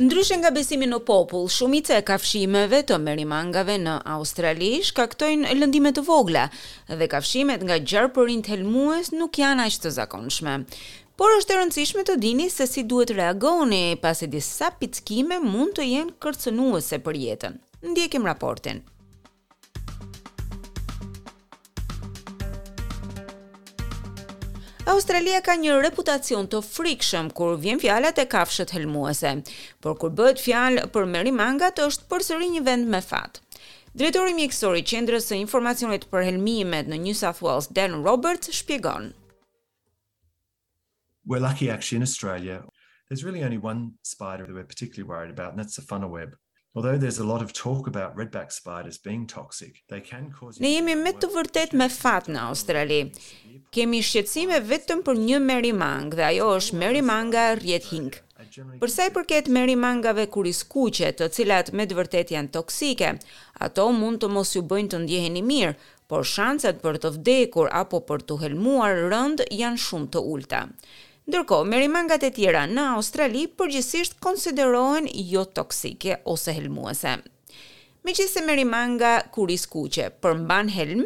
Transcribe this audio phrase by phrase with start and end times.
[0.00, 6.04] Ndryshe nga besimi në popull, shumica e kafshimeve të merimangave në Australi shkaktojnë lëndime të
[6.06, 6.46] vogla
[7.00, 10.54] dhe kafshimet nga gjarpërin të helmues nuk janë ashtë të zakonshme.
[11.20, 15.76] Por është të rëndësishme të dini se si duhet reagoni pas e disa pizkime mund
[15.76, 17.60] të jenë kërcenuese për jetën.
[17.92, 18.80] Ndjekim raportin.
[24.90, 29.30] Australia ka një reputacion të frikshëm kur vjen fjalat e kafshët helmuese,
[29.84, 33.38] por kur bëhet fjalë për Merimanga është përsëri një vend me fat.
[33.94, 39.12] Drejtori mjekësor i Qendrës së Informacionit për Helmimet në New South Wales, Dan Roberts, shpjegon.
[41.26, 42.58] We're lucky actually in Australia.
[43.06, 46.34] There's really only one spider that we're particularly worried about and that's the funnel web.
[46.72, 50.70] Although there's a lot of talk about redback spiders being toxic, they can cause Ne
[50.76, 52.98] jemi me të vërtetë me fat në Australi.
[53.74, 58.20] Kemi shqetësime vetëm për një merimang dhe ajo është merimanga Red Hink.
[58.82, 63.10] Për sa i përket merimangave kur i të cilat me të vërtet janë toksike,
[63.66, 65.74] ato mund të mos ju bëjnë të ndjeheni mirë,
[66.10, 70.62] por shanset për të vdekur apo për të helmuar rënd janë shumë të ulta.
[71.30, 77.12] Ndërko, merimangat e tjera në Australi përgjësisht konsiderohen jo toksike ose helmuese.
[78.02, 81.04] Me që se merimanga kuris kuqe përmban helm,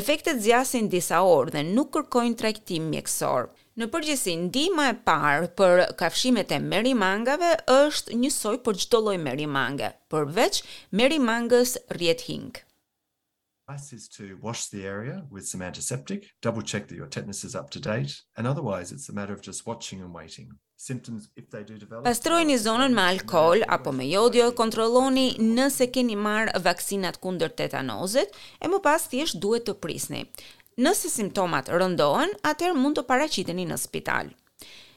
[0.00, 3.48] efektet zjasin disa orë dhe nuk kërkojnë trajtim mjekësor.
[3.82, 7.50] Në përgjësi, ndima e parë për kafshimet e merimangave
[7.80, 10.62] është njësoj për gjdo loj merimange, përveç
[11.02, 12.62] merimangës rjetë hingë.
[13.66, 17.54] Advice is to wash the area with some antiseptic, double check that your tetanus is
[17.54, 20.50] up to date, and otherwise it's a matter of just watching and waiting.
[20.76, 22.04] Symptoms if they do develop.
[22.04, 28.68] Pastrojini zonën me alkol apo me jodio, kontrolloni nëse keni marr vaksinat kundër tetanozit e
[28.68, 30.26] më pas thjesht duhet të prisni.
[30.76, 34.34] Nëse simptomat rëndohen, atëherë mund të paraqiteni në spital.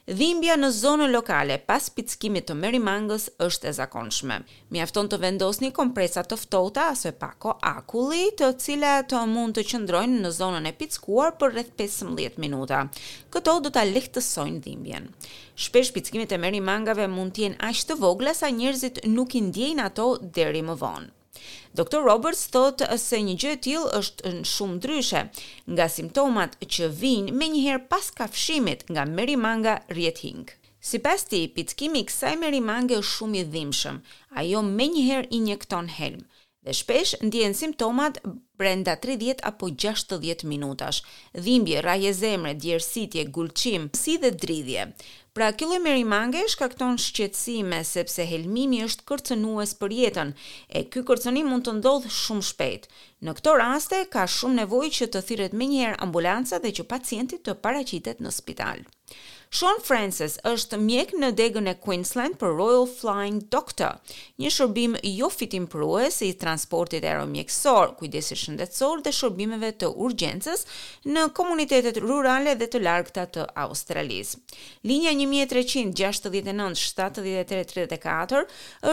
[0.07, 4.37] Dhimbja në zonë lokale pas pickimit të merimangës është e zakonshme.
[4.71, 9.65] Mjafton të vendosni kompresa të ftohta ose pako akulli, të cilat të uh, mund të
[9.67, 12.85] qëndrojnë në zonën e pickuar për rreth 15 minuta.
[13.35, 15.11] Këto do ta lehtësojnë dhimbjen.
[15.59, 19.89] Shpesh pickimet e merimangave mund të jenë aq të vogla sa njerëzit nuk i ndjejnë
[19.91, 20.07] ato
[20.39, 21.11] deri më vonë.
[21.75, 22.01] Dr.
[22.05, 25.21] Roberts thotë se një gjë e tillë është në shumë ndryshe,
[25.75, 30.43] nga simptomat që vijnë me njëherë pas kafshimit nga merimanga rjet hing.
[30.89, 34.01] Si pas ti, pizkimi kësaj merimange është shumë i dhimshëm,
[34.43, 36.25] ajo me njëherë injekton helmë
[36.67, 38.17] dhe shpesh ndjen simptomat
[38.59, 40.99] brenda 30 apo 60 minutash,
[41.33, 44.87] dhimbje, rraje zemre, djersitje, gulqim, si dhe dridhje.
[45.33, 50.33] Pra, kjo e meri mange shkakton shqetsime, sepse helmimi është kërcenues për jetën,
[50.73, 52.89] e ky kërcenim mund të ndodhë shumë shpejt.
[53.23, 57.45] Në këto raste, ka shumë nevoj që të thiret me njerë ambulanca dhe që pacientit
[57.47, 58.79] të paracitet në Në spital.
[59.55, 63.93] Sean Francis është mjek në degën e Queensland për Royal Flying Doctor,
[64.43, 69.91] një shërbim jo fitim prue si i transportit e romjekësor, kujdesi shëndetësor dhe shërbimeve të
[70.03, 70.65] urgjensës
[71.07, 74.41] në komunitetet rurale dhe të largëta të Australisë.
[74.91, 78.43] Linja 1369 7834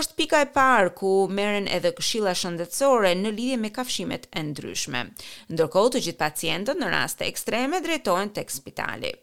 [0.00, 5.02] është pika e parë ku meren edhe këshilla shëndetësore në lidhje me kafshimet e ndryshme.
[5.50, 9.16] Ndërkohë të gjithë pacientët në raste ekstreme drejtojnë tek spitali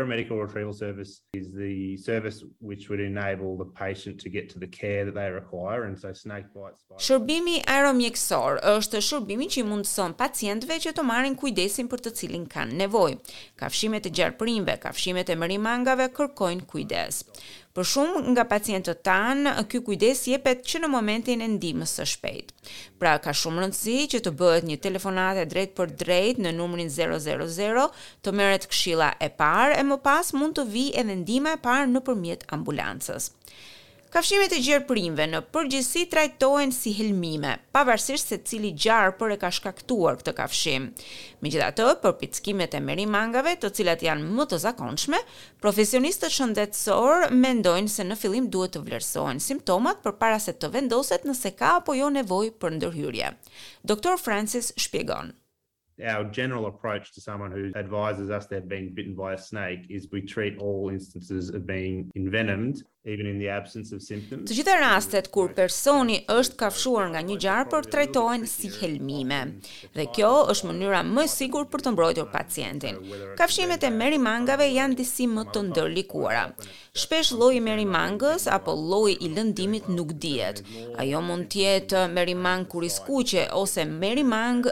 [0.00, 4.66] paramedical retrieval service is the service which would enable the patient to get to the
[4.80, 9.66] care that they require and so snake bites by Shërbimi aeromjeksor është shërbimi që i
[9.72, 13.18] mundëson pacientëve që të marrin kujdesin për të cilin kanë nevojë.
[13.62, 17.24] Kafshimet e gjarprinjve, kafshimet e mrimangave kërkojnë kujdes.
[17.78, 22.72] Për shumë nga pacientët tan, ky kujdes jepet që në momentin e ndihmës së shpejtë.
[22.98, 27.86] Pra ka shumë rëndësi që të bëhet një telefonatë drejt për drejt në numrin 000,
[28.26, 31.86] të merret këshilla e parë e më pas mund të vijë edhe ndihma e parë
[31.94, 33.30] nëpërmjet ambulancës.
[34.08, 39.50] Kafshimet e gjerprimve në përgjithësi trajtohen si helmime, pavarësisht se cili gjarë për e ka
[39.52, 40.86] shkaktuar këtë kafshim.
[41.44, 45.20] Me gjitha të, për pizkimet e meri mangave, të cilat janë më të zakonshme,
[45.60, 51.28] profesionistët shëndetësor mendojnë se në fillim duhet të vlerësojnë simptomat për para se të vendoset
[51.28, 53.34] nëse ka apo jo nevoj për ndërhyrje.
[53.92, 54.16] Dr.
[54.24, 55.34] Francis shpjegon.
[56.00, 60.04] Our general approach to someone who advises us they've been bitten by a snake is
[60.12, 64.50] we treat all instances of being envenomed even in the absence of symptoms.
[64.50, 69.38] Të gjitha rastet kur personi është kafshuar nga një gjarë për trajtohen si helmime.
[69.94, 72.98] Dhe kjo është mënyra më e sigurt për të mbrojtur pacientin.
[73.38, 76.42] Kafshimet e merimangave janë disi më të ndërlikuara.
[77.04, 80.64] Shpesh lloji i merimangës apo lloji i lëndimit nuk dihet.
[80.98, 84.66] Ajo mund të jetë merimang kuriskuqe ose merimang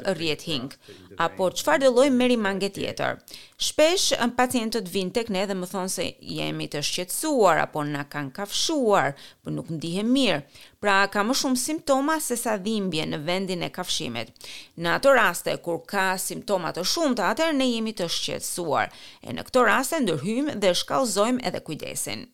[0.47, 0.73] hing,
[1.19, 3.23] apo çfarë do lloj merimange tjetër.
[3.57, 6.05] Shpesh pacientët vinë tek ne dhe më thonë se
[6.39, 10.43] jemi të shqetsuar apo na kanë kafshuar, por nuk ndihem mirë.
[10.85, 14.35] Pra ka më shumë simptoma se sa dhimbje në vendin e kafshimit.
[14.77, 18.93] Në ato raste kur ka simptoma të shumta, atëherë ne jemi të shqetsuar.
[19.25, 22.27] E në këto raste ndërhyjmë dhe shkallëzojmë edhe kujdesin.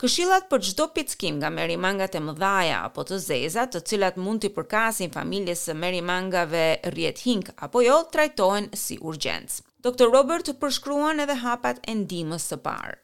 [0.00, 4.54] Këshillat për çdo pickim nga merimangat e mëdhaja apo të zeza, të cilat mund të
[4.56, 6.64] përkasin familjes së merimangave
[6.96, 9.66] rrjet hink apo jo, trajtohen si urgjencë.
[9.86, 10.08] Dr.
[10.16, 12.96] Robert përshkruan edhe hapat e ndihmës së parë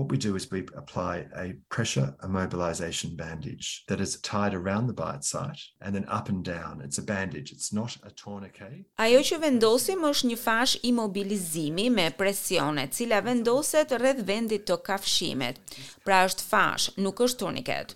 [0.00, 1.14] what we do is we apply
[1.44, 6.42] a pressure immobilization bandage that is tied around the bite site and then up and
[6.56, 8.72] down it's a bandage it's not a tourniquet
[9.06, 14.78] Ajo që vendosim është një fash imobilizimi me presion e cila vendoset rreth vendit të
[14.88, 15.60] kafshimit
[16.06, 17.94] pra është fash nuk është tourniquet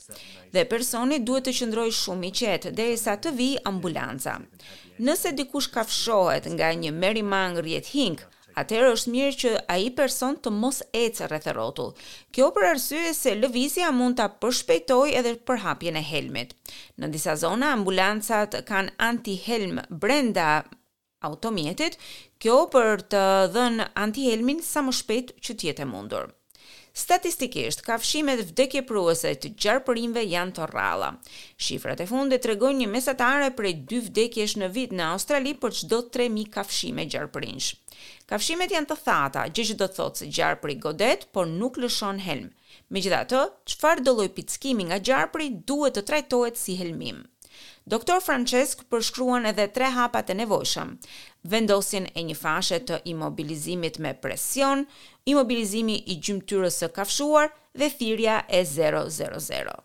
[0.55, 4.39] dhe personi duhet të qëndrojë shumë i qetë derisa të vijë ambulanca
[5.09, 8.21] nëse dikush kafshohet nga një merimang rjet hing
[8.61, 11.93] atëherë është mirë që ai person të mos ecë rreth rrotull.
[12.35, 16.55] Kjo për arsye se lëvizja mund ta përshpejtojë edhe përhapjen e helmit.
[17.01, 20.49] Në disa zona ambulancat kanë anti-helm brenda
[21.25, 21.99] automjetit,
[22.43, 26.31] kjo për të dhënë anti-helmin sa më shpejt që të jetë mundur.
[26.97, 31.09] Statistikisht, kafshimet vdekje pruese të gjarëpërimve janë të rralla.
[31.67, 35.99] Shifrat e fundit tregojnë një mesatare prej 2 vdekjesh në vit në Australi për çdo
[36.17, 37.73] 3000 kafshime gjarëpërinjsh.
[38.33, 42.23] Kafshimet janë të thata, gjë që do të thotë se gjarëpri godet, por nuk lëshon
[42.29, 42.49] helm.
[42.95, 43.43] Megjithatë,
[43.75, 47.25] çfarë do lloj pickimi nga gjarëpri duhet të trajtohet si helmim.
[47.93, 50.93] Doktor Francesc përshkruan edhe tre hapat e nevojshëm.
[51.55, 54.87] Vendosin e një fashe të imobilizimit me presion,
[55.35, 57.53] imobilizimi i gjymtyrës së kafshuar
[57.83, 59.83] dhe thirrja e 000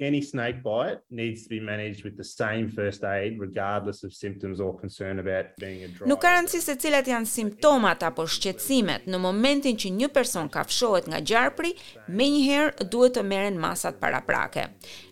[0.00, 4.60] any snake bite needs to be managed with the same first aid regardless of symptoms
[4.60, 6.08] or concern about being a drug.
[6.08, 9.06] Nuk ka rëndësi se cilat janë simptomat apo shqetësimet.
[9.06, 11.74] Në momentin që një person kafshohet nga gjarpri,
[12.08, 14.66] menjëherë duhet të merren masat paraprake.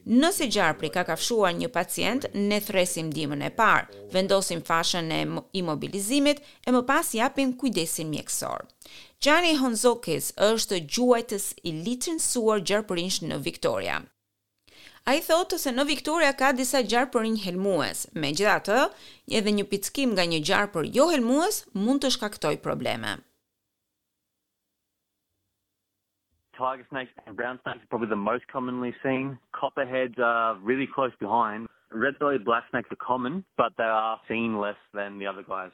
[0.07, 3.87] Nëse gjarpri ka kafshuar një pacient, ne thresim dimën e parë,
[4.17, 5.23] vendosim fashën e
[5.63, 8.67] imobilizimit e më pas japim kujdesin mjekësor.
[9.23, 14.01] Gianni Honzokis është gjuajtës i licencuar gjarprish në Victoria.
[15.03, 18.77] A i thotë se në Viktoria ka disa gjarë për një helmuës, me gjitha të,
[19.39, 23.17] edhe një pizkim nga një gjarë për jo helmuës mund të shkaktoj probleme.
[26.61, 29.35] Tiger snakes and brown snakes are probably the most commonly seen.
[29.63, 31.67] Copperheads are really close behind.
[31.95, 32.65] Red belly black
[33.07, 35.73] common, but they are seen less than the other guys.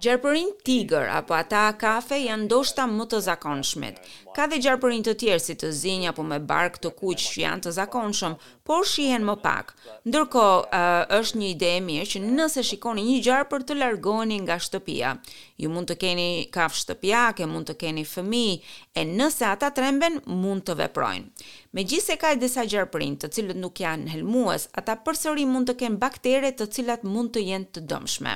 [0.00, 4.00] Gjerpërin tigër apo ata kafe janë ndoshta më të zakonshmit.
[4.34, 7.62] Ka dhe gjarpërin të tjerë si të zinj apo me bark të kuq që janë
[7.66, 8.34] të zakonshëm,
[8.66, 9.72] por shihen më pak.
[10.08, 14.58] Ndërkohë, uh, është një ide e mirë që nëse shikoni një gjarpër të largoni nga
[14.66, 15.14] shtëpia.
[15.60, 18.58] Ju mund të keni kafë shtëpiake, mund të keni fëmijë,
[19.00, 21.28] e nëse ata tremben, mund të veprojnë.
[21.74, 25.68] Me gjithë se ka e disa gjerëprin të cilët nuk janë helmues, ata përsëri mund
[25.70, 28.32] të kenë baktere të cilat mund të jenë të dëmshme.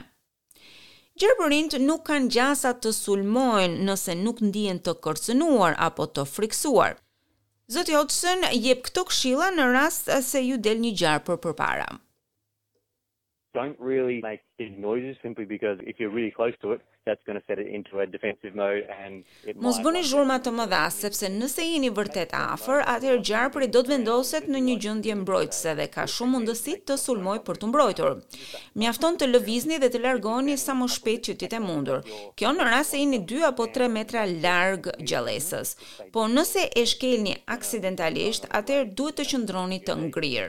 [1.73, 6.93] të nuk kanë gjasa të sulmojnë nëse nuk ndihen të kërcënuar apo të friksuar.
[7.75, 11.89] Zoti Jotësën, jep këto këshilla në rast se ju del një gjarpër përpara.
[13.55, 17.39] Don't really make big noises simply because if you're really close to it that's going
[17.41, 21.29] to set it into a defensive mode and it Mos bëni zhurma të mëdha sepse
[21.33, 26.05] nëse jeni vërtet afër atëherë gjarpëri do të vendoset në një gjendje mbrojtëse dhe ka
[26.15, 28.17] shumë mundësi të sulmoj për të mbrojtur.
[28.81, 32.07] Mjafton të lëvizni dhe të largoni sa më shpejt që ti të mundur.
[32.39, 35.75] Kjo në rast se jeni 2 apo 3 metra larg gjallësës.
[36.15, 40.49] Po nëse e shkelni aksidentalisht atëherë duhet të qëndroni të ngrirë.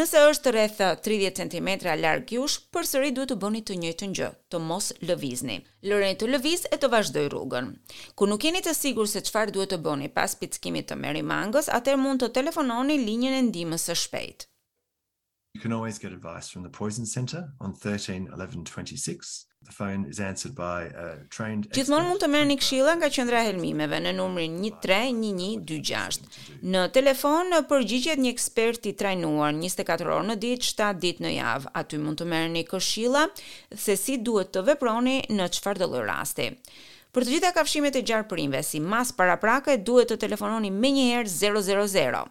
[0.00, 4.58] Nëse është rreth 30 cm larg jush përsëri duhet të bëni të njëjtën gjë, të
[4.68, 5.56] mos lëvizni.
[5.84, 7.68] Lëreni të lëviz e të vazhdoj rrugën.
[8.16, 12.02] Ku nuk jeni të sigurt se çfarë duhet të bëni pas pickimit të merrimangës, atëherë
[12.06, 14.51] mund të telefononi linjën e ndihmës së shpejtë.
[15.54, 19.46] You can always get advice from the Poison Center on 13 11 26.
[19.64, 23.50] The phone is answered by a trained Gjithmonë mund të merrni këshilla nga qendra e
[23.50, 26.24] helmimeve në numrin 131126.
[26.72, 31.34] Në telefon në përgjigjet një ekspert i trajnuar 24 orë në ditë, 7 ditë në
[31.36, 31.72] javë.
[31.82, 33.26] Aty mund të merrni këshilla
[33.84, 36.48] se si duhet të veproni në çfarë do lloj rasti.
[37.12, 42.30] Për të gjitha kafshimet e gjarprimve, si mas paraprake, duhet të telefononi me njëherë 000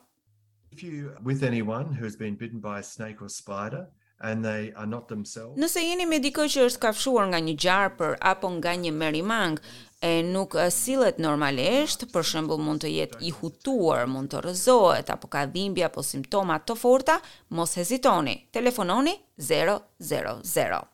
[0.85, 3.88] you with anyone who has been bitten by a snake or spider
[4.23, 5.57] and they are not themselves.
[5.59, 9.57] Nëse jeni me dikë që është kafshuar nga një gjarpër apo nga një merimang
[10.05, 15.29] e nuk sillet normalisht, për shembull mund të jetë i hutuar, mund të rrëzohet apo
[15.35, 17.17] ka dhimbje apo simptoma të forta,
[17.50, 18.38] mos hezitoni.
[18.53, 19.17] Telefononi
[19.50, 20.90] 000.